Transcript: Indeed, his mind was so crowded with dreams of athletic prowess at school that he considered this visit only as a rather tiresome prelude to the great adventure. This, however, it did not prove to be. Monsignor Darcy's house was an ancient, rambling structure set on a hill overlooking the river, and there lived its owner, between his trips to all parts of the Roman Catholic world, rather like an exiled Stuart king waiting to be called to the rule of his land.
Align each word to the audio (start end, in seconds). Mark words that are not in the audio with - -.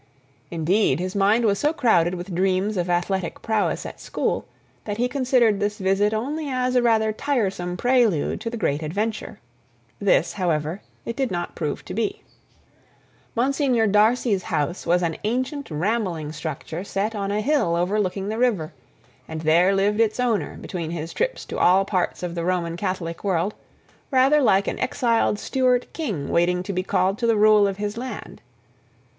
Indeed, 0.49 0.99
his 0.99 1.13
mind 1.15 1.45
was 1.45 1.59
so 1.59 1.73
crowded 1.73 2.15
with 2.15 2.33
dreams 2.33 2.75
of 2.75 2.89
athletic 2.89 3.43
prowess 3.43 3.85
at 3.85 4.01
school 4.01 4.45
that 4.85 4.97
he 4.97 5.07
considered 5.07 5.59
this 5.59 5.77
visit 5.77 6.11
only 6.11 6.49
as 6.49 6.75
a 6.75 6.81
rather 6.81 7.13
tiresome 7.13 7.77
prelude 7.77 8.41
to 8.41 8.49
the 8.49 8.57
great 8.57 8.81
adventure. 8.81 9.39
This, 9.99 10.33
however, 10.33 10.81
it 11.05 11.15
did 11.15 11.29
not 11.29 11.53
prove 11.53 11.85
to 11.85 11.93
be. 11.93 12.23
Monsignor 13.35 13.85
Darcy's 13.85 14.41
house 14.41 14.87
was 14.87 15.03
an 15.03 15.17
ancient, 15.23 15.69
rambling 15.69 16.31
structure 16.31 16.83
set 16.83 17.13
on 17.13 17.29
a 17.29 17.39
hill 17.39 17.75
overlooking 17.75 18.29
the 18.29 18.39
river, 18.39 18.73
and 19.27 19.41
there 19.41 19.75
lived 19.75 19.99
its 19.99 20.19
owner, 20.19 20.57
between 20.57 20.89
his 20.89 21.13
trips 21.13 21.45
to 21.45 21.59
all 21.59 21.85
parts 21.85 22.23
of 22.23 22.33
the 22.33 22.43
Roman 22.43 22.75
Catholic 22.75 23.23
world, 23.23 23.53
rather 24.09 24.41
like 24.41 24.67
an 24.67 24.79
exiled 24.79 25.37
Stuart 25.37 25.93
king 25.93 26.29
waiting 26.29 26.63
to 26.63 26.73
be 26.73 26.81
called 26.81 27.19
to 27.19 27.27
the 27.27 27.37
rule 27.37 27.67
of 27.67 27.77
his 27.77 27.97
land. 27.97 28.41